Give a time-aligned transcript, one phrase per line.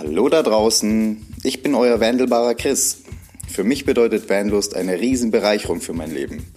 [0.00, 3.02] Hallo da draußen, ich bin euer wandelbarer Chris.
[3.46, 6.54] Für mich bedeutet Vanlust eine Riesenbereicherung für mein Leben.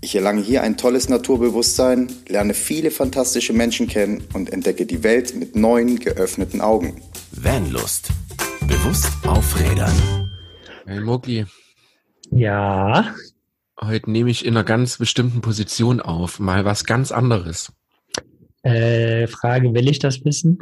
[0.00, 5.34] Ich erlange hier ein tolles Naturbewusstsein, lerne viele fantastische Menschen kennen und entdecke die Welt
[5.34, 7.02] mit neuen, geöffneten Augen.
[7.32, 8.10] Vanlust.
[8.68, 10.30] Bewusst aufrädern.
[10.86, 11.44] Hey Mogli,
[12.30, 13.16] Ja,
[13.80, 17.72] heute nehme ich in einer ganz bestimmten Position auf, mal was ganz anderes.
[18.66, 20.58] Äh, Frage, will ich das wissen?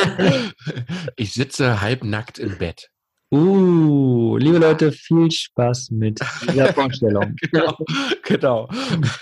[1.16, 2.90] ich sitze halbnackt im Bett.
[3.32, 7.36] Uh, liebe Leute, viel Spaß mit dieser Vorstellung.
[7.40, 7.78] Genau,
[8.24, 8.68] genau.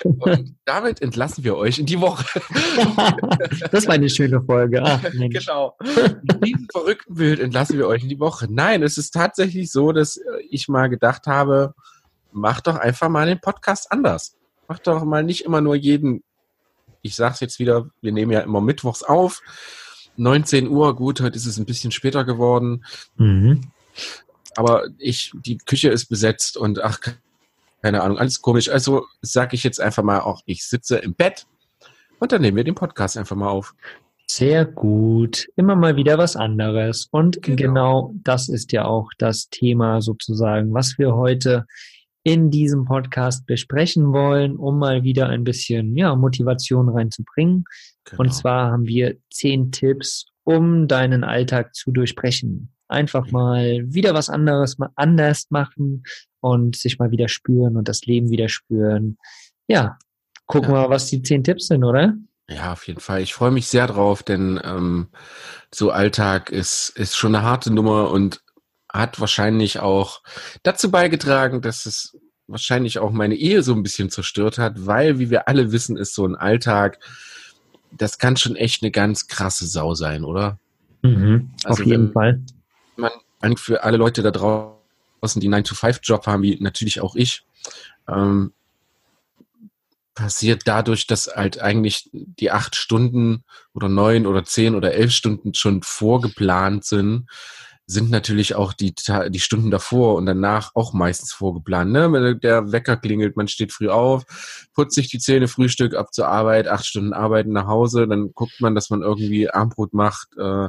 [0.02, 2.40] Und damit entlassen wir euch in die Woche.
[3.70, 4.82] das war eine schöne Folge.
[4.82, 5.02] Ach.
[5.02, 5.76] Genau.
[5.80, 8.46] Mit diesem verrückten Bild entlassen wir euch in die Woche.
[8.50, 11.74] Nein, es ist tatsächlich so, dass ich mal gedacht habe,
[12.32, 14.38] mach doch einfach mal den Podcast anders.
[14.68, 16.22] Mach doch mal nicht immer nur jeden,
[17.02, 19.42] ich sag's jetzt wieder, wir nehmen ja immer mittwochs auf.
[20.16, 22.84] 19 Uhr, gut, heute ist es ein bisschen später geworden.
[23.16, 23.70] Mhm.
[24.56, 26.98] aber ich, die Küche ist besetzt und ach,
[27.82, 28.68] keine Ahnung, alles komisch.
[28.68, 31.46] Also sage ich jetzt einfach mal auch, ich sitze im Bett
[32.18, 33.74] und dann nehmen wir den Podcast einfach mal auf.
[34.30, 35.46] Sehr gut.
[35.56, 37.08] Immer mal wieder was anderes.
[37.10, 37.56] Und Genau.
[37.56, 38.14] genau.
[38.24, 41.66] das ist ja auch das Thema sozusagen, was wir heute
[42.28, 47.64] in diesem Podcast besprechen wollen, um mal wieder ein bisschen ja, Motivation reinzubringen.
[48.04, 48.20] Genau.
[48.20, 52.70] Und zwar haben wir zehn Tipps, um deinen Alltag zu durchbrechen.
[52.86, 56.02] Einfach mal wieder was anderes mal anders machen
[56.40, 59.16] und sich mal wieder spüren und das Leben wieder spüren.
[59.66, 59.96] Ja,
[60.44, 62.12] gucken wir mal, was die zehn Tipps sind, oder?
[62.50, 63.22] Ja, auf jeden Fall.
[63.22, 65.08] Ich freue mich sehr drauf, denn ähm,
[65.72, 68.42] so Alltag ist, ist schon eine harte Nummer und
[68.98, 70.22] hat wahrscheinlich auch
[70.62, 75.30] dazu beigetragen, dass es wahrscheinlich auch meine Ehe so ein bisschen zerstört hat, weil, wie
[75.30, 76.98] wir alle wissen, ist so ein Alltag,
[77.92, 80.58] das kann schon echt eine ganz krasse Sau sein, oder?
[81.02, 82.40] Mhm, Also auf jeden wenn- Fall.
[82.96, 87.44] man eigentlich für alle Leute da draußen, die 9-to-5-Job haben, wie natürlich auch ich,
[88.08, 88.52] ähm,
[90.14, 95.54] passiert dadurch, dass halt eigentlich die acht Stunden oder neun oder zehn oder elf Stunden
[95.54, 97.28] schon vorgeplant sind,
[97.90, 98.94] sind natürlich auch die,
[99.30, 101.90] die Stunden davor und danach auch meistens vorgeplant.
[101.90, 102.36] Ne?
[102.36, 104.24] Der Wecker klingelt, man steht früh auf,
[104.74, 108.60] putzt sich die Zähne, Frühstück ab zur Arbeit, acht Stunden arbeiten nach Hause, dann guckt
[108.60, 110.68] man, dass man irgendwie Armbrot macht, äh,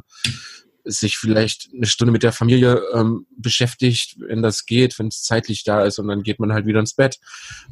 [0.85, 5.65] sich vielleicht eine Stunde mit der Familie ähm, beschäftigt, wenn das geht, wenn es zeitlich
[5.65, 7.19] da ist und dann geht man halt wieder ins Bett.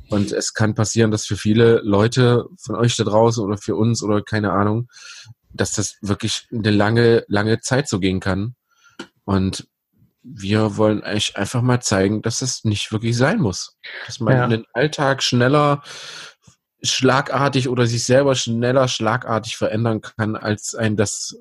[0.09, 4.03] Und es kann passieren, dass für viele Leute von euch da draußen oder für uns
[4.03, 4.89] oder keine Ahnung,
[5.53, 8.56] dass das wirklich eine lange, lange Zeit so gehen kann.
[9.27, 9.67] Und
[10.23, 13.77] wir wollen euch einfach mal zeigen, dass das nicht wirklich sein muss.
[14.05, 14.47] Dass man Ja.
[14.47, 15.83] den Alltag schneller,
[16.81, 21.35] schlagartig oder sich selber schneller schlagartig verändern kann, als ein das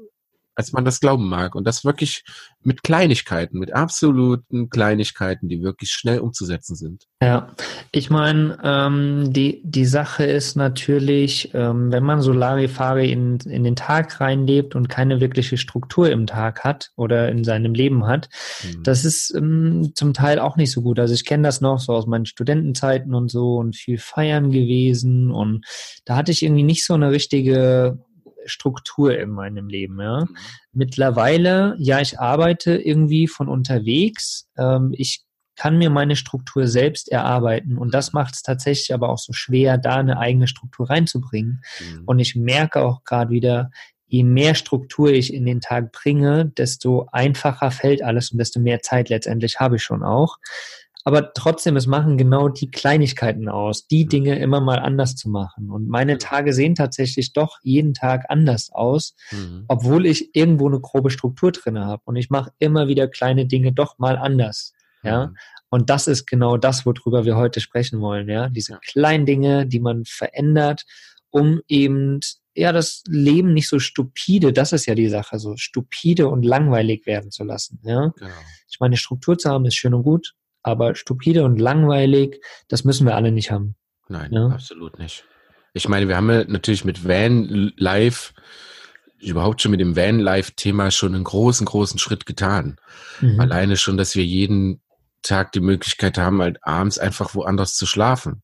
[0.56, 1.54] als man das glauben mag.
[1.54, 2.24] Und das wirklich
[2.62, 7.04] mit Kleinigkeiten, mit absoluten Kleinigkeiten, die wirklich schnell umzusetzen sind.
[7.22, 7.54] Ja,
[7.92, 13.62] ich meine, ähm, die, die Sache ist natürlich, ähm, wenn man so Larifari in, in
[13.62, 18.28] den Tag reinlebt und keine wirkliche Struktur im Tag hat oder in seinem Leben hat,
[18.64, 18.82] Mhm.
[18.82, 20.98] das ist ähm, zum Teil auch nicht so gut.
[20.98, 25.30] Also ich kenne das noch so aus meinen Studentenzeiten und so und viel feiern gewesen
[25.30, 25.64] und
[26.04, 27.98] da hatte ich irgendwie nicht so eine richtige
[28.46, 30.24] Struktur in meinem Leben, ja.
[30.24, 30.36] Mhm.
[30.72, 34.48] Mittlerweile, ja, ich arbeite irgendwie von unterwegs.
[34.56, 35.22] Ähm, ich
[35.56, 39.78] kann mir meine Struktur selbst erarbeiten und das macht es tatsächlich aber auch so schwer,
[39.78, 41.62] da eine eigene Struktur reinzubringen.
[41.80, 42.02] Mhm.
[42.04, 43.70] Und ich merke auch gerade wieder,
[44.06, 48.80] je mehr Struktur ich in den Tag bringe, desto einfacher fällt alles und desto mehr
[48.80, 50.38] Zeit letztendlich habe ich schon auch.
[51.06, 54.08] Aber trotzdem, es machen genau die Kleinigkeiten aus, die Mhm.
[54.08, 55.70] Dinge immer mal anders zu machen.
[55.70, 56.28] Und meine Genau.
[56.30, 59.66] Tage sehen tatsächlich doch jeden Tag anders aus, Mhm.
[59.68, 62.02] obwohl ich irgendwo eine grobe Struktur drinne habe.
[62.06, 64.72] Und ich mache immer wieder kleine Dinge doch mal anders.
[65.04, 65.28] Ja.
[65.28, 65.36] Mhm.
[65.70, 68.48] Und das ist genau das, worüber wir heute sprechen wollen, ja.
[68.48, 68.78] Diese Ja.
[68.84, 70.84] kleinen Dinge, die man verändert,
[71.30, 72.18] um eben,
[72.56, 77.06] ja, das Leben nicht so stupide, das ist ja die Sache, so stupide und langweilig
[77.06, 78.12] werden zu lassen, ja.
[78.18, 78.30] Genau.
[78.68, 80.34] Ich meine, Struktur zu haben ist schön und gut,
[80.66, 83.76] aber stupide und langweilig, das müssen wir alle nicht haben.
[84.08, 84.48] Nein, Ja.
[84.48, 85.24] absolut nicht.
[85.72, 88.32] Ich meine, wir haben ja natürlich mit Van Live,
[89.20, 92.76] überhaupt schon mit dem Van Live-Thema schon einen großen, großen Schritt getan.
[93.20, 93.40] Mhm.
[93.40, 94.80] Alleine schon, dass wir jeden
[95.22, 98.42] Tag die Möglichkeit haben, halt abends einfach woanders zu schlafen.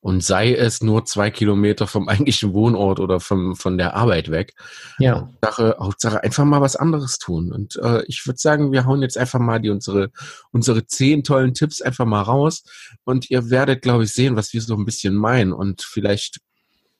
[0.00, 4.54] Und sei es nur zwei Kilometer vom eigentlichen Wohnort oder vom, von der Arbeit weg.
[4.98, 7.52] Ja, Hauptsache, Hauptsache einfach mal was anderes tun.
[7.52, 10.10] Und äh, ich würde sagen, wir hauen jetzt einfach mal die unsere,
[10.52, 12.62] unsere zehn tollen Tipps einfach mal raus.
[13.04, 15.52] Und ihr werdet, glaube ich, sehen, was wir so ein bisschen meinen.
[15.52, 16.40] Und vielleicht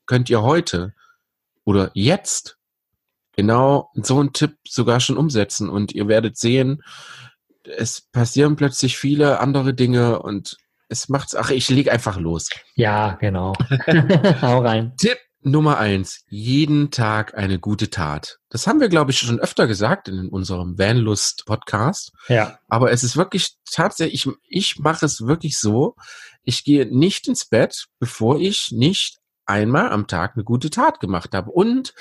[0.06, 0.94] könnt ihr heute
[1.64, 2.58] oder jetzt
[3.36, 6.82] genau so einen Tipp sogar schon umsetzen und ihr werdet sehen,
[7.62, 10.56] es passieren plötzlich viele andere Dinge und
[10.88, 12.48] es macht's, ach, ich leg einfach los.
[12.74, 13.52] Ja, genau.
[14.42, 14.94] Hau rein.
[14.96, 18.38] Tipp Nummer eins, jeden Tag eine gute Tat.
[18.48, 22.12] Das haben wir, glaube ich, schon öfter gesagt in unserem Vanlust-Podcast.
[22.28, 22.58] Ja.
[22.68, 25.94] Aber es ist wirklich tatsächlich, ich, ich mache es wirklich so,
[26.42, 31.34] ich gehe nicht ins Bett, bevor ich nicht einmal am Tag eine gute Tat gemacht
[31.34, 31.50] habe.
[31.50, 31.94] Und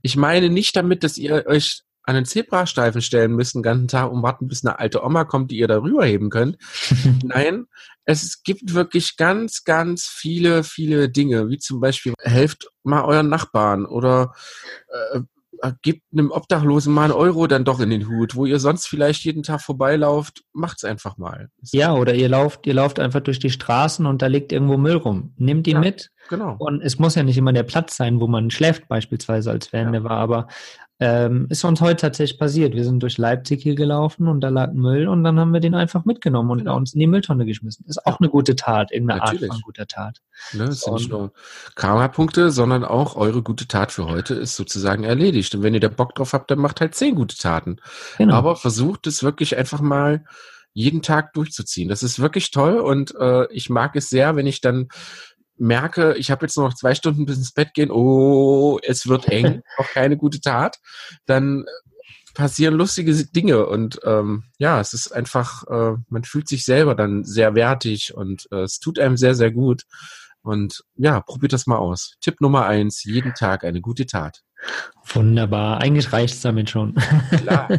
[0.00, 4.12] ich meine nicht damit, dass ihr euch an den Zebrastreifen stellen müsst, den ganzen Tag
[4.12, 6.58] und warten, bis eine alte Oma kommt, die ihr darüber heben könnt.
[7.24, 7.66] Nein,
[8.04, 13.86] es gibt wirklich ganz, ganz viele, viele Dinge, wie zum Beispiel helft mal euren Nachbarn
[13.86, 14.34] oder
[15.12, 15.20] äh,
[15.82, 19.24] gebt einem Obdachlosen mal einen Euro dann doch in den Hut, wo ihr sonst vielleicht
[19.24, 21.48] jeden Tag vorbeilauft, macht's einfach mal.
[21.72, 24.96] Ja, oder ihr lauft, ihr lauft einfach durch die Straßen und da liegt irgendwo Müll
[24.96, 25.32] rum.
[25.36, 26.10] Nehmt ihn Ja, mit.
[26.28, 26.56] Genau.
[26.58, 30.04] Und es muss ja nicht immer der Platz sein, wo man schläft, beispielsweise als Wende
[30.04, 30.48] war, aber
[31.04, 32.74] ähm, ist uns heute tatsächlich passiert.
[32.74, 35.74] Wir sind durch Leipzig hier gelaufen und da lag Müll und dann haben wir den
[35.74, 36.76] einfach mitgenommen und Genau.
[36.76, 37.84] uns in die Mülltonne geschmissen.
[37.86, 39.50] Ist auch eine gute Tat, irgendeine Natürlich.
[39.50, 40.22] Art von guter Tat.
[40.54, 41.32] Ne, es sind nicht nur
[41.74, 45.54] Karma-Punkte, sondern auch eure gute Tat für heute ist sozusagen erledigt.
[45.54, 47.76] Und wenn ihr da Bock drauf habt, dann macht halt zehn gute Taten.
[48.16, 48.34] Genau.
[48.34, 50.24] Aber versucht es wirklich einfach mal
[50.72, 51.90] jeden Tag durchzuziehen.
[51.90, 54.88] Das ist wirklich toll und äh, ich mag es sehr, wenn ich dann
[55.56, 59.28] merke, ich habe jetzt nur noch zwei Stunden bis ins Bett gehen, oh, es wird
[59.28, 60.78] eng, auch keine gute Tat,
[61.26, 61.64] dann
[62.34, 67.24] passieren lustige Dinge und ähm, ja, es ist einfach, äh, man fühlt sich selber dann
[67.24, 69.84] sehr wertig und äh, es tut einem sehr, sehr gut.
[70.42, 72.16] Und ja, probiert das mal aus.
[72.20, 74.42] Tipp Nummer eins, jeden Tag eine gute Tat.
[75.06, 75.80] Wunderbar.
[75.80, 76.94] Eigentlich reicht's damit schon.
[77.30, 77.68] Klar.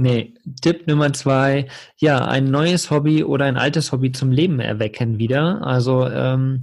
[0.00, 1.66] Nee, Tipp Nummer zwei,
[1.96, 5.66] ja, ein neues Hobby oder ein altes Hobby zum Leben erwecken wieder.
[5.66, 6.62] Also ähm,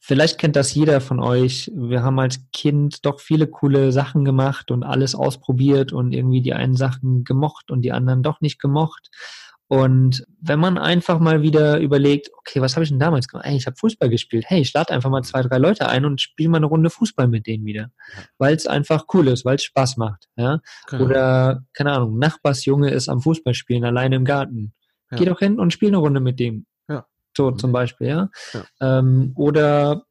[0.00, 1.70] vielleicht kennt das jeder von euch.
[1.74, 6.54] Wir haben als Kind doch viele coole Sachen gemacht und alles ausprobiert und irgendwie die
[6.54, 9.10] einen Sachen gemocht und die anderen doch nicht gemocht.
[9.74, 13.46] Und wenn man einfach mal wieder überlegt, okay, was habe ich denn damals gemacht?
[13.46, 14.44] Hey, ich habe Fußball gespielt.
[14.46, 17.28] Hey, ich lade einfach mal zwei, drei Leute ein und spiele mal eine Runde Fußball
[17.28, 17.90] mit denen wieder.
[18.38, 20.28] Weil es einfach cool ist, weil es Spaß macht.
[20.36, 20.60] Ja?
[20.88, 21.04] Genau.
[21.04, 24.74] Oder, keine Ahnung, Nachbarsjunge ist am Fußballspielen alleine im Garten.
[25.10, 25.18] Ja.
[25.18, 26.66] Geh doch hin und spiel eine Runde mit dem.
[26.88, 27.06] Ja.
[27.36, 27.58] So Mhm.
[27.58, 28.28] zum Beispiel, ja.
[28.52, 28.64] Ja.
[28.98, 30.04] Ähm, oder,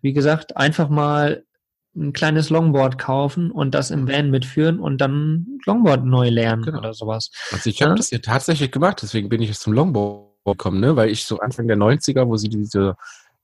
[0.00, 1.44] wie gesagt, einfach mal
[1.94, 6.78] ein kleines Longboard kaufen und das im Van mitführen und dann Longboard neu lernen Genau.
[6.78, 7.30] oder sowas.
[7.50, 7.96] Also ich habe Ja.
[7.96, 10.96] das ja tatsächlich gemacht, deswegen bin ich jetzt zum Longboard gekommen, ne?
[10.96, 12.96] weil ich so Anfang der 90er, wo sie diese,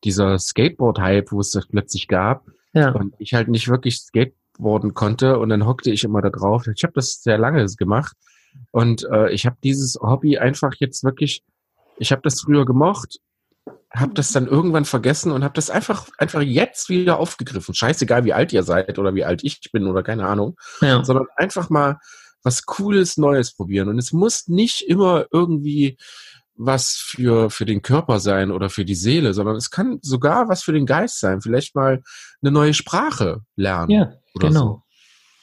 [0.05, 2.91] dieser Skateboard-Hype, wo es das plötzlich gab, Ja.
[2.93, 6.67] und ich halt nicht wirklich skateboarden konnte und dann hockte ich immer da drauf.
[6.75, 8.17] Ich habe das sehr lange gemacht
[8.71, 11.43] und äh, ich habe dieses Hobby einfach jetzt wirklich,
[11.99, 13.19] ich habe das früher gemocht,
[13.93, 17.75] habe das dann irgendwann vergessen und habe das einfach einfach jetzt wieder aufgegriffen.
[17.75, 21.05] Scheißegal, wie alt ihr seid oder wie alt ich bin oder keine Ahnung ja.
[21.05, 21.99] sondern einfach mal
[22.43, 23.89] was Cooles, Neues probieren.
[23.89, 25.97] Und es muss nicht immer irgendwie
[26.55, 30.63] was für, für den Körper sein oder für die Seele, sondern es kann sogar was
[30.63, 31.41] für den Geist sein.
[31.41, 32.03] Vielleicht mal
[32.43, 33.91] eine neue Sprache lernen.
[33.91, 34.85] Ja, oder genau.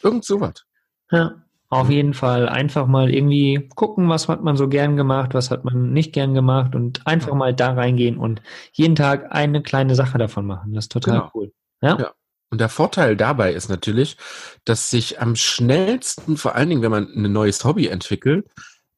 [0.02, 0.08] So.
[0.08, 0.66] Irgend sowas.
[1.10, 5.52] Ja, auf jeden Fall einfach mal irgendwie gucken, was hat man so gern gemacht, was
[5.52, 8.42] hat man nicht gern gemacht und einfach mal da reingehen und
[8.72, 10.74] jeden Tag eine kleine Sache davon machen.
[10.74, 11.32] Das ist total Genau.
[11.34, 11.52] cool.
[11.82, 11.98] Ja?
[12.00, 12.12] Ja.
[12.52, 14.16] Und der Vorteil dabei ist natürlich,
[14.64, 18.48] dass sich am schnellsten, vor allen Dingen, wenn man ein neues Hobby entwickelt,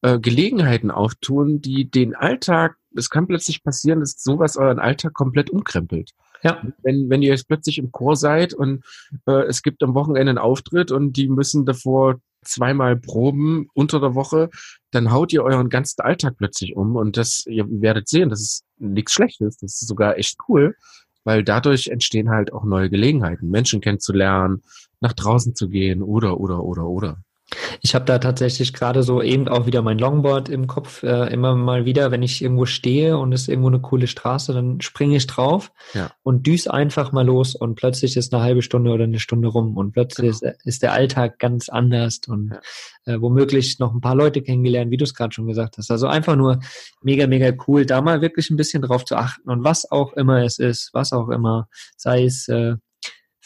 [0.02, 5.50] äh, Gelegenheiten auftun, die den Alltag, es kann plötzlich passieren, dass sowas euren Alltag komplett
[5.50, 6.12] umkrempelt.
[6.44, 6.62] Ja.
[6.84, 8.84] Wenn, wenn ihr jetzt plötzlich im Chor seid und
[9.26, 14.16] äh, es gibt am Wochenende einen Auftritt und die müssen davor zweimal proben unter der
[14.16, 14.50] Woche,
[14.92, 18.64] dann haut ihr euren ganzen Alltag plötzlich um und das, ihr werdet sehen, das ist
[18.78, 20.76] nichts Schlechtes, das ist sogar echt cool,
[21.24, 24.62] weil dadurch entstehen halt auch neue Gelegenheiten, Menschen kennenzulernen,
[25.02, 27.18] nach draußen zu gehen oder, oder, oder, oder.
[27.82, 31.04] Ich habe da tatsächlich gerade so eben auch wieder mein Longboard im Kopf.
[31.04, 34.54] Äh, immer mal wieder, wenn ich irgendwo stehe und es ist irgendwo eine coole Straße,
[34.54, 36.12] dann springe ich drauf Ja.
[36.24, 39.78] und düse einfach mal los und plötzlich ist eine halbe Stunde oder eine Stunde rum
[39.78, 40.52] und plötzlich Genau.
[40.52, 42.54] ist, ist der Alltag ganz anders und
[43.06, 45.90] äh, womöglich noch ein paar Leute kennengelernt, wie du es gerade schon gesagt hast.
[45.90, 46.60] Also einfach nur
[47.02, 50.44] mega, mega cool, da mal wirklich ein bisschen drauf zu achten und was auch immer
[50.44, 52.76] es ist, was auch immer, sei es äh,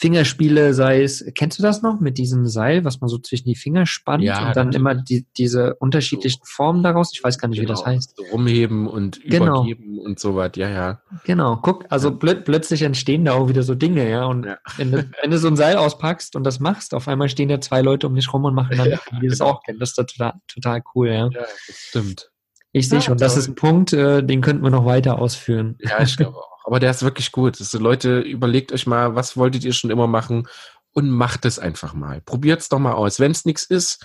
[0.02, 3.54] Fingerspiele, sei es, kennst du das noch mit diesem Seil, was man so zwischen die
[3.54, 4.74] Finger spannt Ja, und dann natürlich.
[4.80, 7.12] immer die, diese unterschiedlichen Formen daraus?
[7.14, 7.94] Ich weiß gar nicht, wie das Genau.
[7.94, 8.14] heißt.
[8.16, 9.60] So rumheben und Genau.
[9.62, 11.00] übergeben und so was, ja, ja.
[11.22, 14.24] Genau, guck, also plö plötzlich entstehen da auch wieder so Dinge, ja.
[14.24, 14.58] Und Ja.
[14.76, 17.60] wenn, du, wenn du so ein Seil auspackst und das machst, auf einmal stehen da
[17.60, 19.52] zwei Leute um dich rum und machen dann, Ja, wie das genau.
[19.52, 19.78] auch kennen.
[19.78, 21.28] Das ist total, total cool, ja.
[21.32, 22.28] Ja, das stimmt.
[22.72, 25.76] Ich sehe Ja, schon, das ist ein Punkt, äh, den könnten wir noch weiter ausführen.
[25.80, 26.51] Ja, ich glaube auch.
[26.64, 27.60] Aber der ist wirklich gut.
[27.60, 30.48] Ist, Leute, überlegt euch mal, was wolltet ihr schon immer machen
[30.92, 32.20] und macht es einfach mal.
[32.20, 33.18] Probiert's doch mal aus.
[33.18, 34.04] Wenn es nichts ist,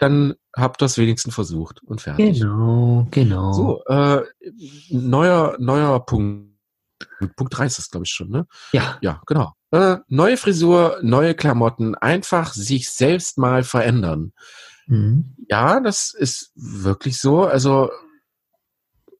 [0.00, 2.40] dann habt ihr es wenigstens versucht und fertig.
[2.40, 3.52] Genau, genau.
[3.52, 4.22] So, äh,
[4.90, 6.52] neuer, neuer Punkt.
[7.36, 8.46] Punkt 3 ist das, glaube ich, schon, ne?
[8.72, 8.98] Ja.
[9.00, 9.52] Ja, genau.
[9.70, 14.32] Äh, neue Frisur, neue Klamotten, einfach sich selbst mal verändern.
[14.86, 15.34] Mhm.
[15.48, 17.44] Ja, das ist wirklich so.
[17.44, 17.90] Also,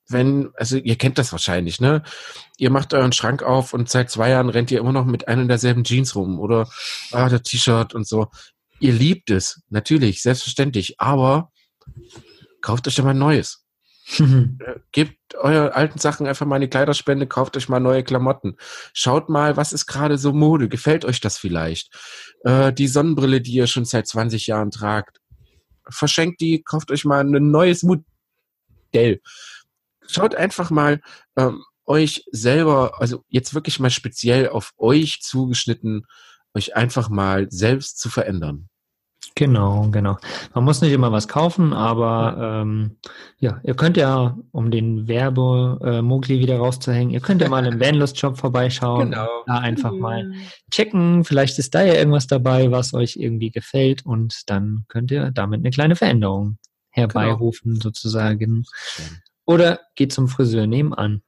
[0.08, 2.02] wenn, also ihr kennt das wahrscheinlich, ne?
[2.58, 5.44] Ihr macht euren Schrank auf und seit zwei Jahren rennt ihr immer noch mit einer
[5.46, 6.68] derselben Jeans rum oder
[7.12, 8.28] ah, der T-Shirt und so.
[8.80, 11.50] Ihr liebt es, natürlich, selbstverständlich, aber
[12.61, 13.61] kauft euch doch mal ein neues.
[14.20, 18.56] Äh, Gebt eure alten Sachen einfach mal in die Kleiderspende, kauft euch mal neue Klamotten.
[18.92, 20.68] Schaut mal, was ist gerade so Mode?
[20.68, 21.90] Gefällt euch das vielleicht?
[22.44, 25.20] Äh, die Sonnenbrille, die ihr schon seit 20 Jahren tragt,
[25.88, 29.20] verschenkt die, kauft euch mal ein neues Modell.
[30.06, 31.00] Schaut einfach mal
[31.37, 36.06] ähm, euch selber, also jetzt wirklich mal speziell auf euch zugeschnitten,
[36.54, 38.68] euch einfach mal selbst zu verändern.
[39.37, 40.16] Genau, genau.
[40.54, 42.99] Man muss nicht immer was kaufen, aber ähm,
[43.38, 48.38] ja, ihr könnt ja, um den Werbe-Mogli wieder rauszuhängen, ihr könnt ja mal im Vanlust-Shop
[48.38, 49.11] vorbeischauen.
[49.11, 49.28] Genau.
[49.46, 50.32] Da einfach mal
[50.70, 51.25] checken.
[51.25, 55.61] Vielleicht ist da ja irgendwas dabei, was euch irgendwie gefällt und dann könnt ihr damit
[55.61, 56.58] eine kleine Veränderung
[56.90, 58.64] herbeirufen, sozusagen.
[59.46, 61.22] Oder geht zum Friseur nebenan.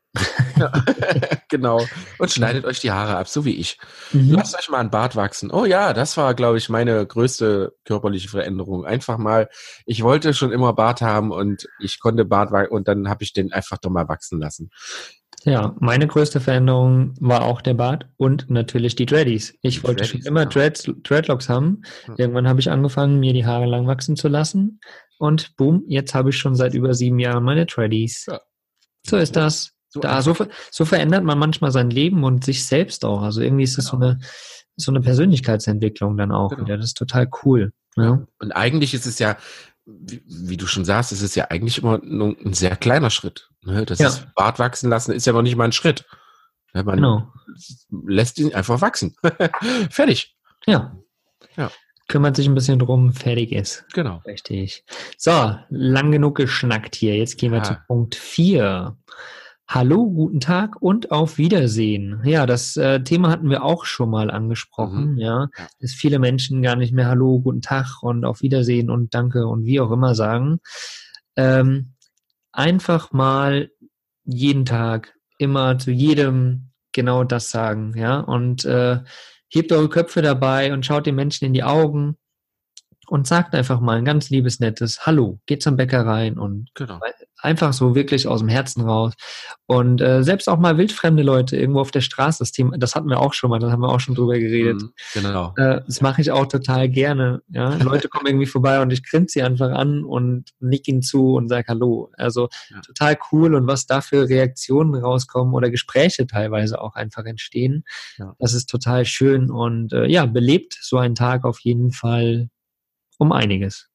[0.56, 0.72] Ja,
[1.48, 1.84] genau.
[2.18, 3.78] Und schneidet euch die Haare ab, so wie ich.
[4.12, 4.32] Mhm.
[4.32, 5.50] Lasst euch mal ein Bart wachsen.
[5.50, 8.84] Oh ja, das war, glaube ich, meine größte körperliche Veränderung.
[8.86, 9.48] Einfach mal,
[9.84, 13.32] ich wollte schon immer Bart haben und ich konnte Bart wachsen und dann habe ich
[13.32, 14.70] den einfach doch mal wachsen lassen.
[15.46, 19.54] Ja, meine größte Veränderung war auch der Bart und natürlich die Dreadies.
[19.62, 20.46] Ich Die wollte Dreadies, schon immer ja.
[20.46, 21.82] Dreads, Dreadlocks haben.
[22.08, 22.14] Ja.
[22.18, 24.80] Irgendwann habe ich angefangen, mir die Haare lang wachsen zu lassen.
[25.18, 28.26] Und boom, jetzt habe ich schon seit über sieben Jahren meine Dreadies.
[28.26, 28.40] Ja.
[29.06, 29.70] So ist das.
[29.88, 30.34] So Da, so,
[30.72, 33.22] so verändert man manchmal sein Leben und sich selbst auch.
[33.22, 34.18] Also irgendwie ist das so eine,
[34.74, 36.64] so eine Persönlichkeitsentwicklung dann auch Genau.
[36.64, 36.76] wieder.
[36.76, 37.72] Das ist total cool.
[37.96, 38.26] Ja.
[38.40, 39.36] Und eigentlich ist es ja,
[39.86, 43.48] wie, wie du schon sagst, es ist ja eigentlich immer nur ein sehr kleiner Schritt.
[43.62, 43.86] Ne?
[43.86, 44.08] Das Ja.
[44.08, 46.04] ist Bart wachsen lassen ist ja noch nicht mal ein Schritt.
[46.74, 47.32] Man Genau.
[48.06, 49.16] lässt ihn einfach wachsen.
[49.90, 50.36] Fertig.
[50.66, 50.96] Ja.
[51.56, 51.70] Ja.
[52.08, 53.84] Kümmert sich ein bisschen drum, fertig ist.
[53.94, 54.20] Genau.
[54.26, 54.84] Richtig.
[55.16, 57.16] So, lang genug geschnackt hier.
[57.16, 57.64] Jetzt gehen wir Ja.
[57.64, 58.96] zu Punkt 4.
[59.68, 62.20] Hallo, guten Tag und auf Wiedersehen.
[62.24, 65.18] Ja, das äh, Thema hatten wir auch schon mal angesprochen, Mhm.
[65.18, 65.48] ja,
[65.80, 69.64] dass viele Menschen gar nicht mehr Hallo, guten Tag und auf Wiedersehen und Danke und
[69.64, 70.60] wie auch immer sagen.
[71.34, 71.94] Ähm,
[72.52, 73.70] einfach mal
[74.24, 79.00] jeden Tag, immer zu jedem genau das sagen, ja, und äh,
[79.48, 82.16] hebt eure Köpfe dabei und schaut den Menschen in die Augen
[83.06, 85.38] und sagt einfach mal ein ganz liebes, nettes Hallo.
[85.46, 87.00] Geht zum Bäcker rein und Genau.
[87.40, 89.12] einfach so wirklich aus dem Herzen raus.
[89.66, 93.08] Und äh, selbst auch mal wildfremde Leute irgendwo auf der Straße, das Thema, das hatten
[93.08, 94.82] wir auch schon mal, da haben wir auch schon drüber geredet.
[94.82, 95.54] Mhm, Genau.
[95.56, 97.42] Äh, das mache ich auch total gerne.
[97.48, 97.70] Ja?
[98.04, 101.48] Leute kommen irgendwie vorbei und ich grinse sie einfach an und nick ihnen zu und
[101.48, 102.10] sage Hallo.
[102.16, 102.80] Also Ja.
[102.80, 107.84] total cool und was da für Reaktionen rauskommen oder Gespräche teilweise auch einfach entstehen.
[108.18, 108.34] Ja.
[108.38, 112.48] Das ist total schön und äh, ja, belebt so einen Tag auf jeden Fall
[113.18, 113.88] um einiges.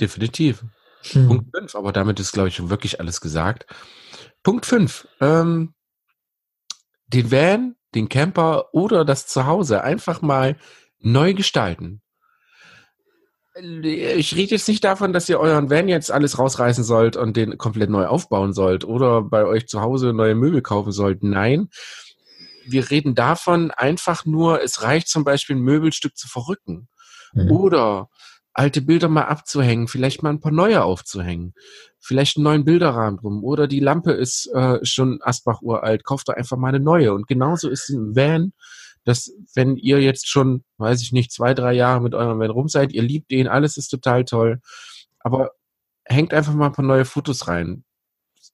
[0.00, 0.64] Definitiv.
[1.12, 1.28] Hm.
[1.28, 3.66] Punkt 5, aber damit ist, glaube ich, wirklich alles gesagt.
[4.42, 5.08] Punkt 5.
[5.20, 5.74] Ähm,
[7.08, 10.56] den Van, den Camper oder das Zuhause einfach mal
[10.98, 12.02] neu gestalten.
[13.58, 17.56] Ich rede jetzt nicht davon, dass ihr euren Van jetzt alles rausreißen sollt und den
[17.56, 21.22] komplett neu aufbauen sollt oder bei euch zu Hause neue Möbel kaufen sollt.
[21.22, 21.70] Nein,
[22.66, 26.88] wir reden davon einfach nur, es reicht zum Beispiel ein Möbelstück zu verrücken
[27.36, 27.50] Mhm.
[27.50, 28.08] oder
[28.56, 31.52] alte Bilder mal abzuhängen, vielleicht mal ein paar neue aufzuhängen,
[31.98, 36.34] vielleicht einen neuen Bilderrahmen drum oder die Lampe ist äh, schon Asbach uralt, kauft doch
[36.34, 37.12] einfach mal eine neue.
[37.12, 38.54] Und genauso ist ein Van,
[39.04, 42.68] dass wenn ihr jetzt schon, weiß ich nicht, zwei, drei Jahre mit eurem Van rum
[42.68, 44.60] seid, ihr liebt den, alles ist total toll,
[45.18, 45.50] aber
[46.06, 47.84] hängt einfach mal ein paar neue Fotos rein.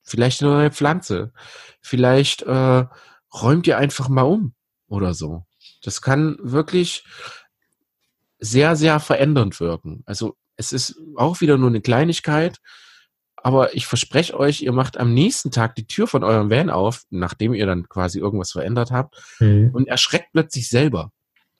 [0.02, 1.32] Vielleicht eine neue Pflanze.
[1.80, 2.86] Vielleicht äh,
[3.32, 4.54] räumt ihr einfach mal um
[4.88, 5.46] oder so.
[5.84, 7.04] Das kann wirklich
[8.42, 10.02] sehr, sehr verändernd wirken.
[10.04, 12.58] Also es ist auch wieder nur eine Kleinigkeit,
[13.36, 17.02] aber ich verspreche euch, ihr macht am nächsten Tag die Tür von eurem Van auf,
[17.10, 19.70] nachdem ihr dann quasi irgendwas verändert habt, Mhm.
[19.72, 21.10] und erschreckt plötzlich selber.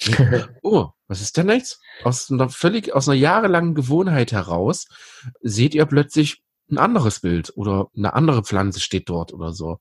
[0.63, 1.81] oh, was ist denn jetzt?
[2.03, 4.89] Aus einer völlig, aus einer jahrelangen Gewohnheit heraus
[5.41, 9.79] seht ihr plötzlich ein anderes Bild oder eine andere Pflanze steht dort oder so.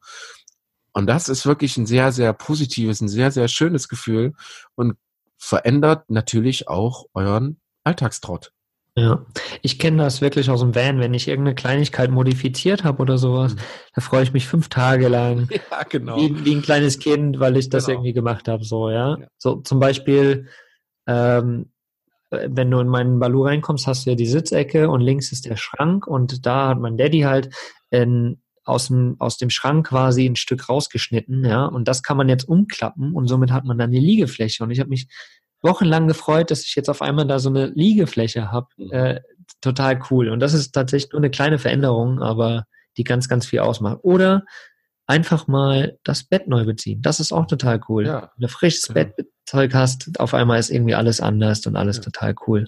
[0.93, 4.33] Und das ist wirklich ein sehr, sehr positives, ein sehr, sehr schönes Gefühl
[4.75, 4.97] und
[5.43, 8.53] verändert natürlich auch euren Alltagstrott.
[8.95, 9.25] Ja,
[9.61, 13.55] ich kenne das wirklich aus dem Van, wenn ich irgendeine Kleinigkeit modifiziert habe oder sowas,
[13.55, 13.59] Mhm.
[13.95, 16.17] da freue ich mich fünf Tage lang, Ja, genau.
[16.17, 17.97] wie, wie ein kleines Kind, weil ich das Genau.
[17.99, 19.17] irgendwie gemacht habe, so, ja.
[19.17, 19.27] Ja.
[19.37, 20.47] So zum Beispiel
[21.07, 21.71] ähm,
[22.29, 25.57] wenn du in meinen Balu reinkommst, hast du ja die Sitzecke und links ist der
[25.57, 27.49] Schrank und da hat mein Daddy halt
[27.89, 28.41] in,
[28.71, 32.47] aus, dem, aus dem Schrank quasi ein Stück rausgeschnitten, ja, und das kann man jetzt
[32.47, 35.07] umklappen und somit hat man dann eine Liegefläche und ich habe mich
[35.61, 38.67] wochenlang gefreut, dass ich jetzt auf einmal da so eine Liegefläche habe.
[38.77, 38.91] Mhm.
[38.91, 39.21] Äh,
[39.61, 40.29] total cool.
[40.29, 42.65] Und das ist tatsächlich nur eine kleine Veränderung, aber
[42.97, 43.99] die ganz, ganz viel ausmacht.
[44.01, 44.43] Oder
[45.05, 47.01] einfach mal das Bett neu beziehen.
[47.01, 48.05] Das ist auch total cool.
[48.05, 49.11] Ja, Wenn du frisches genau.
[49.15, 52.03] Bettzeug hast, auf einmal ist irgendwie alles anders und alles ja.
[52.03, 52.67] total cool.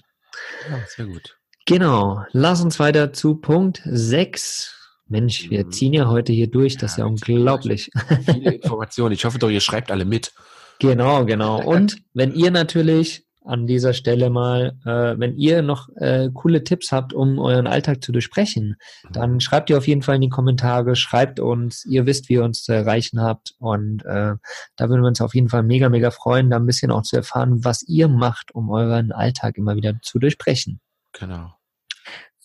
[0.69, 1.37] Ja, sehr gut.
[1.65, 2.23] Genau.
[2.31, 4.82] Lass uns weiter zu Punkt 6.
[5.07, 5.71] Mensch, wir mhm.
[5.71, 7.91] ziehen ja heute hier durch, das ist ja unglaublich.
[8.25, 9.13] Viele Informationen.
[9.13, 10.31] Ich hoffe doch, ihr schreibt alle mit.
[10.79, 11.61] Genau, genau.
[11.61, 16.91] Und wenn ihr natürlich an dieser Stelle mal, äh, wenn ihr noch äh, coole Tipps
[16.91, 18.77] habt, um euren Alltag zu durchbrechen,
[19.11, 22.43] dann schreibt ihr auf jeden Fall in die Kommentare, schreibt uns, ihr wisst, wie ihr
[22.43, 24.35] uns zu erreichen habt und äh,
[24.75, 27.17] da würden wir uns auf jeden Fall mega, mega freuen, da ein bisschen auch zu
[27.17, 30.79] erfahren, was ihr macht, um euren Alltag immer wieder zu durchbrechen.
[31.11, 31.53] Genau.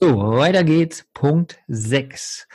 [0.00, 1.04] So, weiter geht's.
[1.12, 2.46] Punkt 6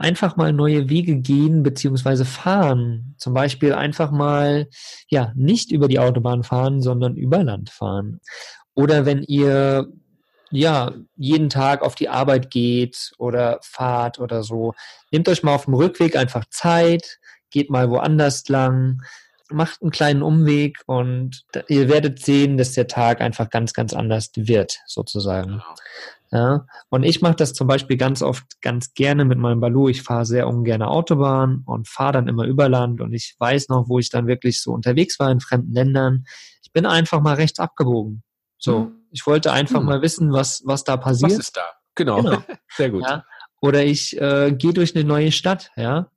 [0.00, 3.14] einfach mal neue Wege gehen beziehungsweise fahren.
[3.18, 4.68] Zum Beispiel einfach mal,
[5.08, 8.20] ja, nicht über die Autobahn fahren, sondern über Land fahren.
[8.74, 9.92] Oder wenn ihr
[10.50, 14.74] ja, jeden Tag auf die Arbeit geht oder fahrt oder so.
[15.12, 19.00] Nehmt euch mal auf dem Rückweg einfach Zeit, geht mal woanders lang,
[19.50, 24.30] macht einen kleinen Umweg und ihr werdet sehen, dass der Tag einfach ganz, ganz anders
[24.36, 25.62] wird, sozusagen.
[26.32, 29.88] Ja, und ich mache das zum Beispiel ganz oft ganz gerne mit meinem Balu.
[29.88, 33.88] Ich fahre sehr ungern Autobahn und fahre dann immer über Land und ich weiß noch,
[33.88, 36.24] wo ich dann wirklich so unterwegs war in fremden Ländern.
[36.62, 38.22] Ich bin einfach mal rechts abgebogen.
[38.58, 38.92] So, mhm.
[39.10, 39.86] ich wollte einfach mhm.
[39.86, 41.32] mal wissen, was, was da passiert.
[41.32, 41.64] Was ist da?
[41.96, 42.22] Genau.
[42.22, 42.42] genau.
[42.76, 43.02] Sehr gut.
[43.02, 43.24] Ja.
[43.60, 46.10] Oder ich äh, gehe durch eine neue Stadt, ja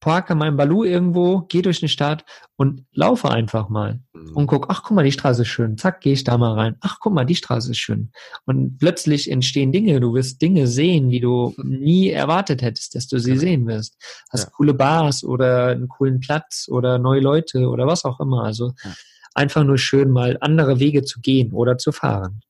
[0.00, 2.24] parke mein Balu irgendwo, gehe durch eine Stadt
[2.56, 4.36] und laufe einfach mal mhm.
[4.36, 5.76] und guck, ach guck mal, die Straße ist schön.
[5.76, 6.76] Zack, gehe ich da mal rein.
[6.80, 8.12] Ach guck mal, die Straße ist schön.
[8.46, 10.00] Und plötzlich entstehen Dinge.
[10.00, 13.38] Du wirst Dinge sehen, die du nie erwartet hättest, dass du sie ja.
[13.38, 13.96] sehen wirst.
[14.30, 14.50] Hast ja.
[14.50, 18.44] coole Bars oder einen coolen Platz oder neue Leute oder was auch immer.
[18.44, 18.92] Also ja.
[19.34, 22.40] einfach nur schön mal andere Wege zu gehen oder zu fahren.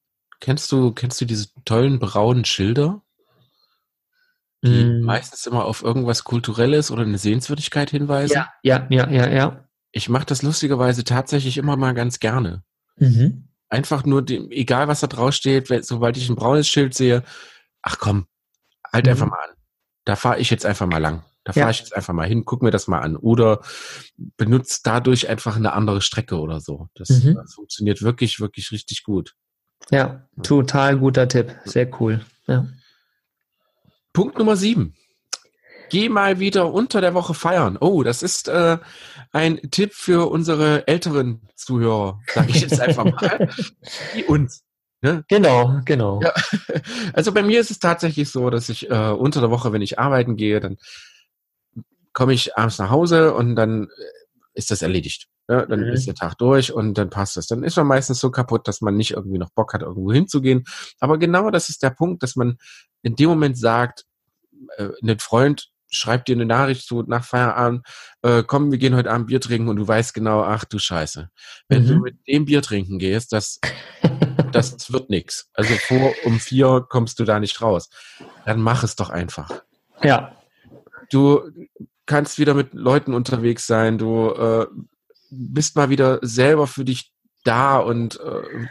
[0.41, 3.03] Kennst du, kennst du diese tollen braunen Schilder?
[4.65, 5.03] Die mm.
[5.03, 8.35] meistens immer auf irgendwas Kulturelles oder eine Sehenswürdigkeit hinweisen.
[8.35, 9.65] Ja, ja, ja, ja, ja.
[9.93, 12.63] Ich mache das lustigerweise tatsächlich immer mal ganz gerne.
[12.97, 13.49] Mhm.
[13.69, 17.23] Einfach nur, dem, egal was da draufsteht, sobald ich ein braunes Schild sehe,
[17.83, 18.27] ach komm,
[18.93, 19.13] halt mhm.
[19.13, 19.57] einfach mal an.
[20.05, 21.23] Da fahre ich jetzt einfach mal lang.
[21.45, 21.71] Da fahre ja.
[21.71, 23.17] ich jetzt einfach mal hin, guck mir das mal an.
[23.17, 23.61] Oder
[24.37, 26.89] benutzt dadurch einfach eine andere Strecke oder so.
[26.95, 27.37] Das, mhm.
[27.37, 29.35] das funktioniert wirklich, wirklich richtig gut.
[29.91, 31.55] Ja, total guter Tipp.
[31.65, 32.21] Sehr cool.
[32.47, 32.67] Ja.
[34.19, 34.95] Punkt Nummer sieben.
[35.91, 37.79] Geh mal wieder unter der Woche feiern.
[37.81, 38.79] Oh, das ist äh,
[39.31, 43.49] ein Tipp für unsere älteren Zuhörer, sage ich jetzt einfach mal.
[44.15, 44.65] Wie uns.
[45.03, 45.25] Ne?
[45.29, 46.21] Genau, genau.
[46.21, 46.33] Ja.
[47.13, 50.01] Also bei mir ist es tatsächlich so, dass ich äh, unter der Woche, wenn ich
[50.01, 50.79] arbeiten gehe, dann
[52.13, 53.89] komme ich abends nach Hause und dann äh,
[54.55, 55.29] ist das erledigt.
[55.49, 55.93] Ja, dann mhm.
[55.93, 57.47] ist der Tag durch und dann passt es.
[57.47, 60.65] Dann ist man meistens so kaputt, dass man nicht irgendwie noch Bock hat, irgendwo hinzugehen.
[60.99, 62.59] Aber genau das ist der Punkt, dass man
[63.03, 64.05] in dem Moment sagt,
[64.77, 67.87] äh, ein Freund schreibt dir eine Nachricht so nach Feierabend,
[68.23, 71.31] äh, komm, wir gehen heute Abend Bier trinken und du weißt genau, ach du Scheiße.
[71.69, 71.89] Wenn mhm.
[71.89, 73.61] du mit dem Bier trinken gehst, das,
[74.53, 75.49] das wird nix.
[75.55, 77.89] Also vor um vier kommst du da nicht raus.
[78.45, 79.63] Dann mach es doch einfach.
[80.03, 80.35] Ja.
[81.11, 81.51] Du
[82.07, 84.67] kannst wieder mit Leuten unterwegs sein, du äh,
[85.31, 87.13] bist mal wieder selber für dich
[87.45, 88.67] da und äh,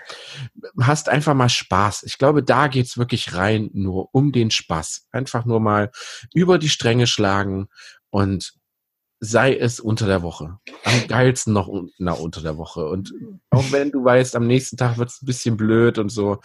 [0.81, 2.03] hast einfach mal Spaß.
[2.03, 5.07] Ich glaube, da geht's wirklich rein nur um den Spaß.
[5.11, 5.91] Einfach nur mal
[6.33, 7.67] über die Stränge schlagen
[8.09, 8.53] und
[9.19, 10.59] sei es unter der Woche.
[10.83, 12.85] Am geilsten noch na, unter der Woche.
[12.87, 13.13] Und
[13.49, 16.39] auch wenn du weißt, am nächsten Tag wird's ein bisschen blöd und so,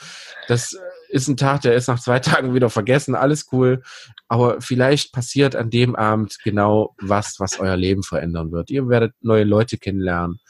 [0.49, 0.75] das
[1.11, 3.83] ist ein Tag, der ist nach zwei Tagen wieder vergessen, alles cool.
[4.29, 8.71] Aber vielleicht passiert an dem Abend genau was, was euer Leben verändern wird.
[8.71, 10.41] Ihr werdet neue Leute kennenlernen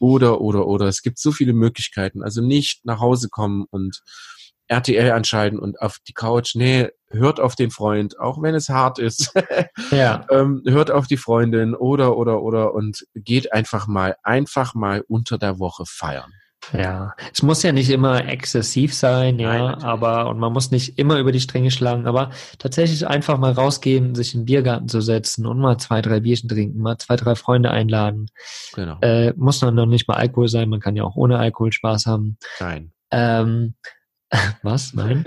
[0.00, 0.86] oder, oder, oder.
[0.86, 2.24] Es gibt so viele Möglichkeiten.
[2.24, 4.02] Also nicht nach Hause kommen und
[4.66, 6.54] RTL anschalten und auf die Couch.
[6.54, 9.32] Nee, hört auf den Freund, auch wenn es hart ist.
[9.90, 10.24] ja.
[10.30, 15.38] ähm, hört auf die Freundin oder, oder, oder und geht einfach mal, einfach mal unter
[15.38, 16.32] der Woche feiern.
[16.72, 20.98] Ja, es muss ja nicht immer exzessiv sein, ja, Nein, aber und man muss nicht
[20.98, 25.00] immer über die Stränge schlagen, aber tatsächlich einfach mal rausgehen, sich in den Biergarten zu
[25.00, 28.26] setzen und mal zwei, drei Bierchen trinken, mal zwei, drei Freunde einladen.
[28.74, 28.98] Genau.
[29.00, 32.06] Äh, muss dann noch nicht mal Alkohol sein, man kann ja auch ohne Alkohol Spaß
[32.06, 32.36] haben.
[32.60, 32.92] Nein.
[33.10, 33.74] Ähm,
[34.62, 34.94] was?
[34.94, 35.24] Nein?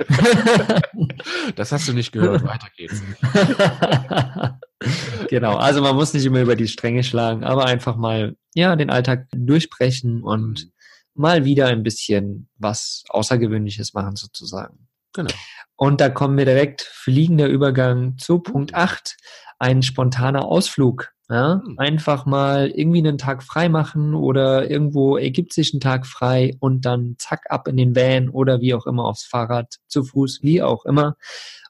[1.55, 2.43] das hast du nicht gehört.
[2.43, 3.01] Weiter geht's.
[5.29, 5.57] genau.
[5.57, 9.27] Also man muss nicht immer über die Stränge schlagen, aber einfach mal, ja, den Alltag
[9.35, 10.69] durchbrechen und
[11.15, 14.87] mal wieder ein bisschen was Außergewöhnliches machen sozusagen.
[15.13, 15.33] Genau.
[15.75, 19.17] Und da kommen wir direkt, fliegender Übergang zu Punkt 8,
[19.59, 21.13] ein spontaner Ausflug.
[21.29, 21.61] Ja?
[21.63, 21.79] Hm.
[21.79, 26.85] Einfach mal irgendwie einen Tag frei machen oder irgendwo ergibt sich ein Tag frei und
[26.85, 30.61] dann zack ab in den Van oder wie auch immer aufs Fahrrad, zu Fuß, wie
[30.61, 31.15] auch immer.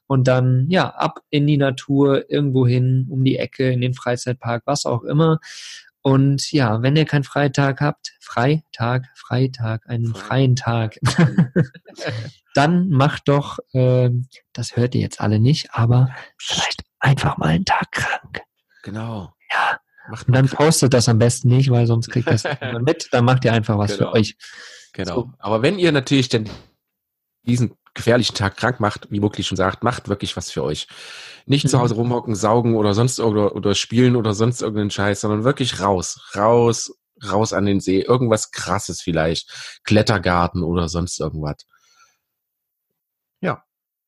[0.06, 4.62] Und dann, ja, ab in die Natur, irgendwo hin, um die Ecke, in den Freizeitpark,
[4.66, 5.38] was auch immer.
[6.06, 10.98] Und ja, wenn ihr keinen Freitag habt, Freitag, Freitag, einen Frei- freien Tag,
[12.54, 17.64] dann macht doch, ähm, das hört ihr jetzt alle nicht, aber vielleicht einfach mal einen
[17.64, 18.42] Tag krank.
[18.82, 19.32] Genau.
[19.50, 19.80] Ja.
[20.10, 22.44] Macht Und dann mal postet das am besten nicht, weil sonst kriegt das
[22.82, 23.08] mit.
[23.12, 24.10] Dann macht ihr einfach was Genau.
[24.10, 24.36] für euch.
[24.92, 25.14] Genau.
[25.14, 25.30] So.
[25.38, 26.50] Aber wenn ihr natürlich denn
[27.44, 30.88] diesen gefährlichen Tag krank macht, wie wirklich schon sagt, macht wirklich was für euch.
[31.46, 31.82] Nicht zu Mhm.
[31.82, 36.20] Hause rumhocken, saugen oder sonst oder, oder spielen oder sonst irgendeinen Scheiß, sondern wirklich raus,
[36.36, 36.92] raus,
[37.30, 41.56] raus an den See, irgendwas krasses vielleicht, Klettergarten oder sonst irgendwas.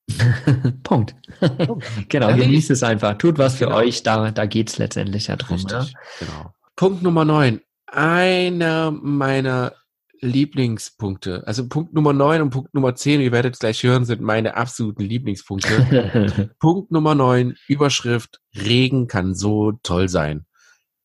[0.84, 1.16] Punkt.
[2.08, 3.18] genau, Ja, genießt es einfach.
[3.18, 3.78] Tut was für Genau.
[3.78, 4.02] euch.
[4.02, 5.60] Da, da geht's letztendlich ja drum.
[5.62, 5.80] Ne?
[5.80, 6.52] Richtig, genau.
[6.76, 7.60] Punkt Nummer neun.
[7.86, 9.74] Einer meiner
[10.20, 11.46] Lieblingspunkte.
[11.46, 14.56] Also Punkt Nummer neun und Punkt Nummer zehn, ihr werdet es gleich hören, sind meine
[14.56, 16.54] absoluten Lieblingspunkte.
[16.58, 20.46] Punkt Nummer neun, Überschrift, Regen kann so toll sein.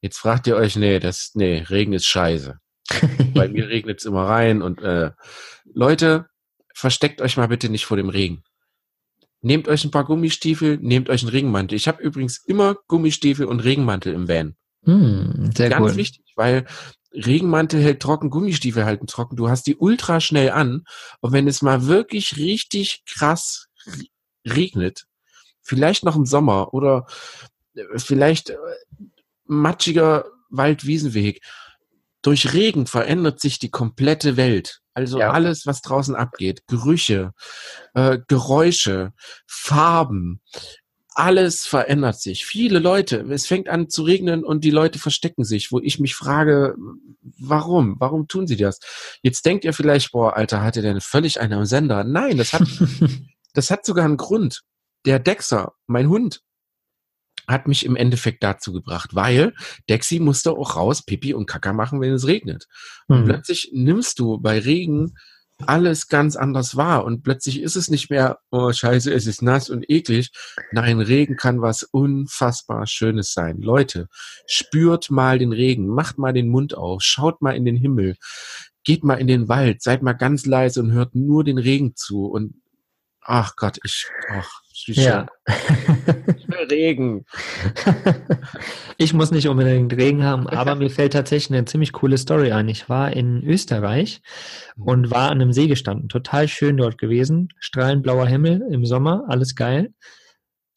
[0.01, 2.59] Jetzt fragt ihr euch, nee, das, nee, Regen ist scheiße.
[3.33, 5.11] Bei mir regnet es immer rein und äh,
[5.73, 6.27] Leute,
[6.73, 8.43] versteckt euch mal bitte nicht vor dem Regen.
[9.41, 11.75] Nehmt euch ein paar Gummistiefel, nehmt euch einen Regenmantel.
[11.75, 14.55] Ich habe übrigens immer Gummistiefel und Regenmantel im Van.
[14.83, 15.95] Hm, sehr Ganz cool.
[15.95, 16.65] wichtig, weil
[17.13, 19.35] Regenmantel hält trocken, Gummistiefel halten trocken.
[19.35, 20.83] Du hast die ultra schnell an.
[21.19, 23.67] Und wenn es mal wirklich richtig krass
[24.47, 25.05] regnet,
[25.61, 27.05] vielleicht noch im Sommer oder
[27.75, 28.57] äh, vielleicht äh,
[29.45, 31.41] matschiger Waldwiesenweg,
[32.21, 34.81] durch Regen verändert sich die komplette Welt.
[34.93, 35.31] Also Ja.
[35.31, 37.31] alles, was draußen abgeht, Gerüche,
[37.93, 39.13] äh, Geräusche,
[39.47, 40.41] Farben,
[41.13, 42.45] alles verändert sich.
[42.45, 46.15] Viele Leute, es fängt an zu regnen und die Leute verstecken sich, wo ich mich
[46.15, 46.75] frage,
[47.39, 47.95] warum?
[47.99, 48.79] Warum tun sie das?
[49.21, 52.03] Jetzt denkt ihr vielleicht, boah, Alter, hatte der völlig einen am Sender?
[52.03, 52.63] Nein, das hat,
[53.53, 54.61] das hat sogar einen Grund.
[55.05, 56.41] Der Dexter, mein Hund,
[57.47, 59.53] hat mich im Endeffekt dazu gebracht, weil
[59.89, 62.67] Dexy musste auch raus Pipi und Kacker machen, wenn es regnet.
[63.07, 63.25] Und Hm.
[63.25, 65.15] plötzlich nimmst du bei Regen
[65.67, 69.69] alles ganz anders wahr und plötzlich ist es nicht mehr, oh scheiße, es ist nass
[69.69, 70.31] und eklig.
[70.71, 73.61] Nein, Regen kann was unfassbar Schönes sein.
[73.61, 74.07] Leute,
[74.47, 78.15] spürt mal den Regen, macht mal den Mund auf, schaut mal in den Himmel,
[78.83, 82.25] geht mal in den Wald, seid mal ganz leise und hört nur den Regen zu
[82.25, 82.55] und
[83.21, 85.27] ach Gott, ich, ach, Ja.
[85.47, 87.25] Ich will Regen.
[88.97, 92.67] ich muss nicht unbedingt Regen haben, aber mir fällt tatsächlich eine ziemlich coole Story ein.
[92.69, 94.21] Ich war in Österreich
[94.77, 96.09] und war an einem See gestanden.
[96.09, 97.49] Total schön dort gewesen.
[97.59, 99.93] Strahlend blauer Himmel im Sommer, alles geil.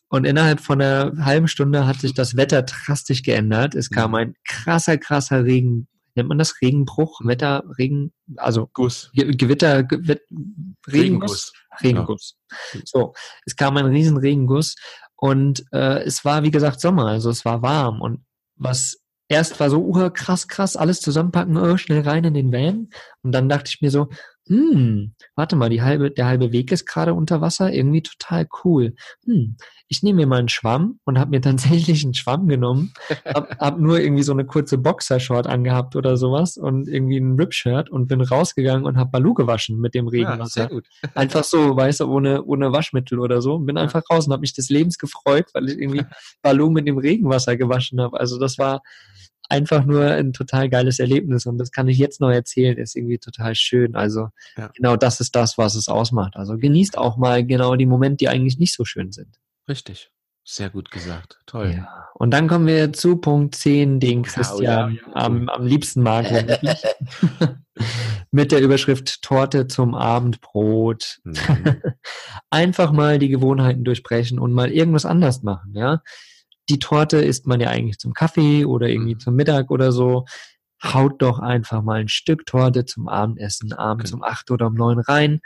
[0.09, 3.75] Und innerhalb von einer halben Stunde hat sich das Wetter drastisch geändert.
[3.75, 4.15] Es kam Mhm.
[4.17, 5.89] ein krasser, krasser Regen.
[6.15, 7.21] Nennt man das Regenbruch?
[7.25, 9.11] Wetter, Regen, also Guss.
[9.15, 10.23] Ge Gewitter, Gewitt,
[10.87, 11.53] Regenguss.
[11.83, 12.37] Regenguss.
[12.85, 13.15] So,
[13.47, 14.77] es kam ein riesen Regenguss
[15.17, 18.25] und äh, es war, wie gesagt, Sommer, also es war warm und
[18.57, 22.89] was erst war so, uh, krass, krass, alles zusammenpacken, oh, schnell rein in den Van
[23.23, 24.09] und dann dachte ich mir so,
[24.47, 28.95] hm, warte mal, die halbe, der halbe Weg ist gerade unter Wasser, irgendwie total cool.
[29.25, 29.57] Hm,
[29.89, 31.41] ich nehme mir mal einen Schwamm und habe mir
[31.89, 32.93] tatsächlich einen Schwamm genommen,
[33.27, 37.91] hab, hab nur irgendwie so eine kurze Boxershort angehabt oder sowas und irgendwie ein Rip-Shirt
[37.91, 40.49] und bin rausgegangen und habe Balu gewaschen mit dem Ja, Regenwasser.
[40.63, 40.87] sehr gut.
[41.15, 43.59] Einfach so, weißt du, ohne, ohne Waschmittel oder so.
[43.59, 43.83] Bin Ja.
[43.83, 46.05] einfach raus und habe mich des Lebens gefreut, weil ich irgendwie
[46.43, 48.19] Balloon mit dem Regenwasser gewaschen habe.
[48.21, 48.83] Also das war
[49.49, 53.19] einfach nur ein total geiles Erlebnis und das kann ich jetzt noch erzählen, ist irgendwie
[53.19, 53.95] total schön.
[53.95, 54.71] Also Ja.
[54.75, 56.37] genau das ist das, was es ausmacht.
[56.37, 59.37] Also genießt auch mal genau die Momente, die eigentlich nicht so schön sind.
[59.69, 60.11] Richtig.
[60.47, 61.41] Sehr gut gesagt.
[61.47, 61.73] Toll.
[61.75, 62.09] Ja.
[62.15, 65.13] Und dann kommen wir zu Punkt 10, den Ja, Christian ja, ja.
[65.15, 66.27] Am, am liebsten mag.
[68.31, 71.21] Mit der Überschrift Torte zum Abendbrot.
[71.25, 71.35] Mhm.
[72.51, 76.03] Einfach mal die Gewohnheiten durchbrechen und mal irgendwas anders machen, ja.
[76.69, 79.21] Die Torte isst man ja eigentlich zum Kaffee oder irgendwie Mhm.
[79.21, 80.25] zum Mittag oder so.
[80.83, 84.25] Haut doch einfach mal ein Stück Torte zum Abendessen abends Genau.
[84.25, 85.41] um acht oder um neun rein.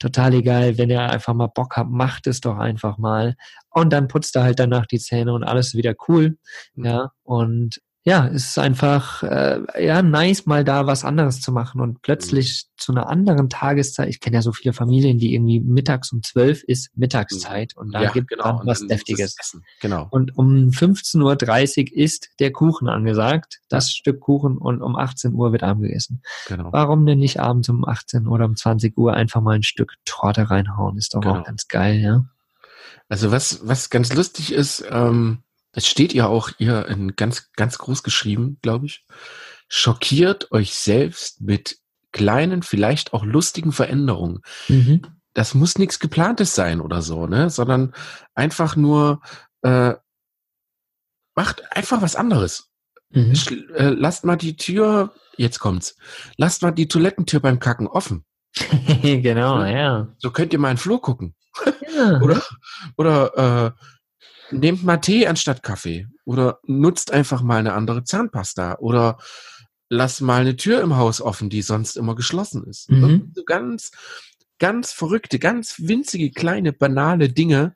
[0.00, 3.34] Total egal, wenn ihr einfach mal Bock habt, macht es doch einfach mal.
[3.70, 6.38] Und dann putzt ihr halt danach die Zähne und alles wieder cool.
[6.74, 6.84] Mhm.
[6.86, 11.82] Ja, und ja, es ist einfach äh, ja nice, mal da was anderes zu machen
[11.82, 12.78] und plötzlich mhm.
[12.78, 14.08] zu einer anderen Tageszeit.
[14.08, 18.04] Ich kenne ja so viele Familien, die irgendwie mittags um zwölf ist Mittagszeit und da
[18.04, 18.58] ja, gibt genau.
[18.58, 19.36] dann was Deftiges.
[19.80, 20.08] Genau.
[20.10, 23.90] Und um 15.30 Uhr ist der Kuchen angesagt, das.
[23.90, 26.22] Stück Kuchen und um 18 Uhr wird Abend gegessen.
[26.48, 26.72] Genau.
[26.72, 30.48] Warum denn nicht abends um 18 oder um 20 Uhr einfach mal ein Stück Torte
[30.48, 30.96] reinhauen?
[30.96, 31.40] Ist doch genau.
[31.40, 32.24] auch ganz geil, ja.
[33.08, 37.78] Also was, was ganz lustig ist, ähm, es steht ja auch hier in ganz, ganz
[37.78, 39.04] groß geschrieben, glaube ich.
[39.68, 41.78] Schockiert euch selbst mit
[42.12, 44.40] kleinen, vielleicht auch lustigen Veränderungen.
[44.68, 45.02] Mhm.
[45.32, 47.50] Das muss nichts geplantes sein oder so, ne?
[47.50, 47.94] Sondern
[48.34, 49.20] einfach nur
[49.62, 49.94] äh,
[51.36, 52.68] macht einfach was anderes.
[53.10, 53.34] Mhm.
[53.74, 55.96] Äh, lasst mal die Tür, jetzt kommt's,
[56.36, 58.24] lasst mal die Toilettentür beim Kacken offen.
[59.02, 60.08] genau, ja.
[60.18, 61.34] So könnt ihr mal in den Flur gucken.
[61.94, 62.20] Ja.
[62.22, 62.42] oder
[62.96, 63.84] oder äh,
[64.52, 69.18] nehmt mal Tee anstatt Kaffee oder nutzt einfach mal eine andere Zahnpasta oder
[69.88, 72.90] lasst mal eine Tür im Haus offen, die sonst immer geschlossen ist.
[72.90, 73.32] Mhm.
[73.34, 73.90] So ganz,
[74.58, 77.74] ganz verrückte, ganz winzige, kleine, banale Dinge,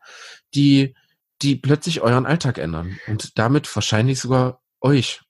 [0.55, 0.95] die,
[1.43, 5.23] die plötzlich euren Alltag ändern und damit wahrscheinlich sogar euch.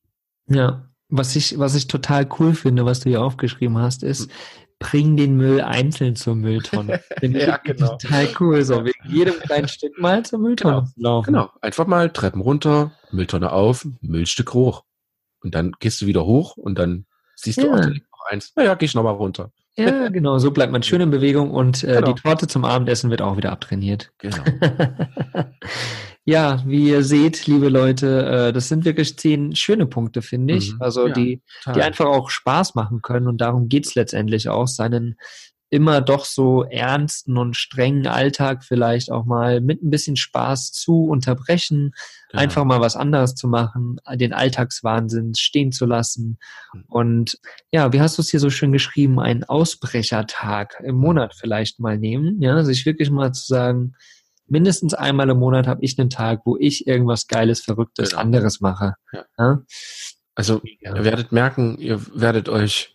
[0.47, 4.64] Ja, was ich, was ich total cool finde, was du hier aufgeschrieben hast, ist, hm
[4.79, 7.01] bring den Müll einzeln zur Mülltonne.
[7.23, 7.97] ja, genau.
[7.97, 11.09] Total cool, so wegen jedem kleinen Stück mal zur Mülltonne genau.
[11.11, 11.27] laufen.
[11.27, 14.85] Genau, einfach mal Treppen runter, Mülltonne auf, Müllstück hoch.
[15.41, 17.07] Und dann gehst du wieder hoch und dann
[17.37, 17.77] siehst du, ja.
[17.77, 18.53] da liegt noch eins.
[18.57, 19.51] Naja, geh ich nochmal runter.
[19.77, 22.13] Ja, genau, so bleibt man schön in Bewegung und äh, genau.
[22.13, 24.13] die Torte zum Abendessen wird auch wieder abtrainiert.
[24.19, 24.45] Genau.
[26.27, 30.73] Ja, wie ihr seht, liebe Leute, äh, das sind wirklich zehn schöne Punkte, finde ich.
[30.73, 30.83] Mhm.
[30.83, 31.43] Also ja, die,
[31.75, 33.29] die einfach auch Spaß machen können.
[33.29, 35.17] Und darum geht's letztendlich auch, seinen
[35.75, 41.07] immer doch so ernsten und strengen Alltag vielleicht auch mal mit ein bisschen Spaß zu
[41.07, 41.93] unterbrechen,
[42.31, 42.43] genau.
[42.43, 46.39] einfach mal was anderes zu machen, den Alltagswahnsinn stehen zu lassen.
[46.73, 46.85] Mhm.
[46.87, 47.39] Und
[47.73, 51.99] ja, wie hast du es hier so schön geschrieben, einen Ausbrechertag im Monat vielleicht mal
[51.99, 53.95] nehmen, ja, sich wirklich mal zu sagen,
[54.47, 58.23] mindestens einmal im Monat habe ich einen Tag, wo ich irgendwas Geiles, Verrücktes, genau.
[58.23, 58.95] anderes mache.
[59.13, 59.25] Ja.
[59.39, 59.63] Ja?
[60.35, 60.97] Also ja.
[60.97, 62.95] ihr werdet merken, ihr werdet euch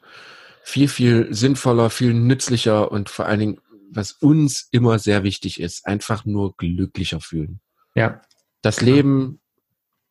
[0.64, 5.86] viel, viel sinnvoller, viel nützlicher und vor allen Dingen, was uns immer sehr wichtig ist,
[5.86, 7.60] einfach nur glücklicher fühlen.
[7.96, 8.22] Ja.
[8.62, 9.40] Das Leben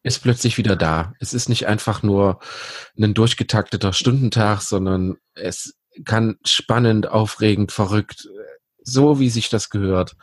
[0.02, 1.12] ist plötzlich wieder da.
[1.20, 2.40] Es ist nicht einfach nur
[2.96, 5.74] ein durchgetakteter Stundentag, sondern es
[6.04, 8.28] kann spannend, aufregend, verrückt,
[8.82, 10.16] so wie sich das gehört.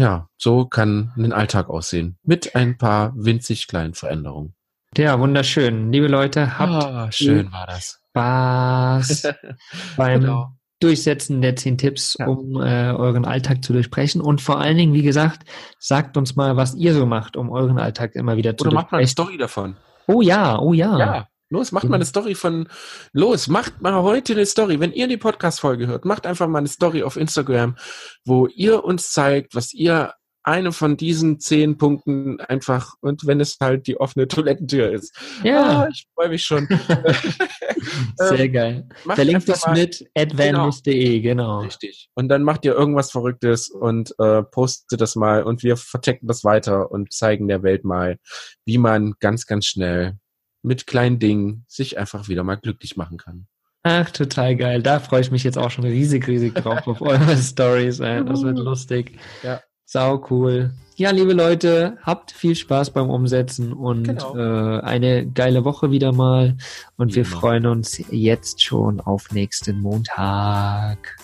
[0.00, 2.16] Ja, so kann ein Alltag aussehen.
[2.22, 4.54] Mit ein paar winzig kleinen Veränderungen.
[4.96, 5.92] Ja, wunderschön.
[5.92, 8.00] Liebe Leute, habt oh, schön war das.
[8.08, 9.28] Spaß
[9.98, 10.52] beim genau.
[10.80, 12.28] Durchsetzen der zehn Tipps, ja.
[12.28, 14.22] um äh, euren Alltag zu durchbrechen.
[14.22, 15.42] Und vor allen Dingen, wie gesagt,
[15.78, 18.92] sagt uns mal, was ihr so macht, um euren Alltag immer wieder zu Oder macht
[18.92, 19.76] mal eine Story davon.
[20.06, 20.98] Oh ja, oh ja.
[20.98, 22.68] Ja, Los, macht mal eine Story von,
[23.12, 24.78] los, macht mal heute eine Story.
[24.78, 27.76] Wenn ihr die Podcast-Folge hört, macht einfach mal eine Story auf Instagram,
[28.24, 33.56] wo ihr uns zeigt, was ihr eine von diesen zehn Punkten einfach, und wenn es
[33.60, 35.12] halt die offene Toilettentür ist.
[35.42, 35.80] Ja.
[35.80, 36.68] Ah, ich freue mich schon.
[38.16, 38.88] Sehr ähm, geil.
[39.08, 41.58] Verlinkt es mit advantage.de, genau.
[41.58, 41.60] genau.
[41.66, 42.10] Richtig.
[42.14, 46.44] Und dann macht ihr irgendwas Verrücktes und äh, postet das mal und wir vertecken das
[46.44, 48.18] weiter und zeigen der Welt mal,
[48.64, 50.19] wie man ganz, ganz schnell
[50.62, 53.46] mit kleinen Dingen sich einfach wieder mal glücklich machen kann.
[53.82, 54.82] Ach, total geil.
[54.82, 57.98] Da freue ich mich jetzt auch schon riesig, riesig drauf auf eure Stories.
[57.98, 59.18] Das wird lustig.
[59.42, 59.60] Ja.
[59.86, 60.72] Sau cool.
[60.96, 64.36] Ja, liebe Leute, habt viel Spaß beim Umsetzen und genau.
[64.36, 66.58] äh, eine geile Woche wieder mal.
[66.96, 71.16] Und wir freuen uns jetzt schon auf nächsten Montag.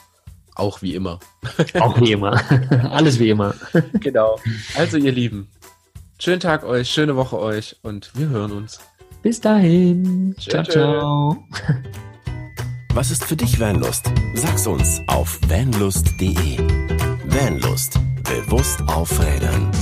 [0.54, 1.20] Auch wie immer.
[1.78, 2.40] Auch wie immer.
[2.90, 3.54] Alles wie immer.
[4.00, 4.40] Genau.
[4.74, 5.48] Also, ihr Lieben,
[6.18, 8.80] schönen Tag euch, schöne Woche euch und wir hören uns.
[9.26, 10.36] Bis dahin.
[10.38, 11.48] Ciao, ciao.
[12.94, 14.08] Was ist für dich Vanlust?
[14.34, 16.58] Sag's uns auf vanlust.de.
[17.26, 17.98] Vanlust.
[18.22, 19.72] Bewusst aufrädern.